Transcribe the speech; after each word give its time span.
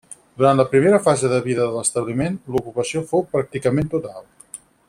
Durant 0.41 0.55
la 0.59 0.63
primera 0.71 0.99
fase 1.07 1.29
de 1.33 1.37
vida 1.49 1.61
de 1.67 1.75
l'establiment, 1.77 2.41
l'ocupació 2.57 3.07
fou 3.15 3.27
pràcticament 3.37 3.97
total. 3.97 4.31